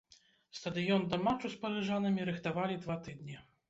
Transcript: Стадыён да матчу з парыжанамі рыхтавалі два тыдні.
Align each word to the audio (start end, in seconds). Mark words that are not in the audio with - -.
Стадыён 0.59 1.05
да 1.13 1.21
матчу 1.27 1.53
з 1.53 1.61
парыжанамі 1.67 2.29
рыхтавалі 2.33 2.83
два 2.85 3.01
тыдні. 3.09 3.43